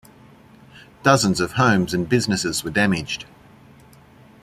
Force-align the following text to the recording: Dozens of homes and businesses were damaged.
Dozens 1.03 1.39
of 1.39 1.51
homes 1.51 1.93
and 1.93 2.09
businesses 2.09 2.63
were 2.63 2.71
damaged. 2.71 3.25